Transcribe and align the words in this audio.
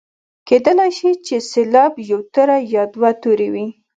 کیدلای 0.47 0.91
شي 0.97 1.11
چې 1.25 1.35
سېلاب 1.51 1.93
یو 2.11 2.19
توری 2.33 2.59
یا 2.73 2.83
دوه 2.93 3.09
توري 3.21 3.49
وي. 3.53 3.67